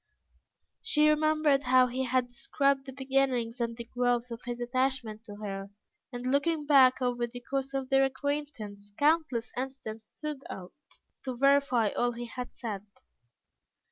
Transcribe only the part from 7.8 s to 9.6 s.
their acquaintance, countless